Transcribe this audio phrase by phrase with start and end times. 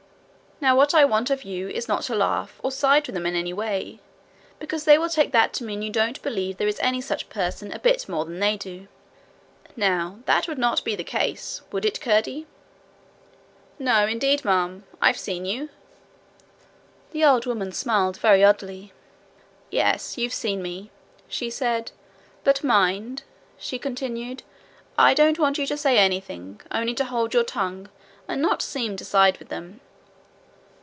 [0.63, 3.35] Now what I want of you is not to laugh, or side with them in
[3.35, 3.97] any way;
[4.59, 7.29] because they will take that to mean that you don't believe there is any such
[7.29, 8.87] person a bit more than they do.
[9.75, 12.45] Now that would not be the case would it, Curdie?'
[13.79, 14.83] 'No, indeed, ma'am.
[15.01, 15.69] I've seen you.'
[17.09, 18.93] The old woman smiled very oddly.
[19.71, 20.91] 'Yes, you've seen me,'
[21.27, 21.89] she said.
[22.43, 23.23] 'But mind,'
[23.57, 24.43] she continued,
[24.99, 27.89] 'I don't want you to say anything only to hold your tongue,
[28.27, 29.79] and not seem to side with them.'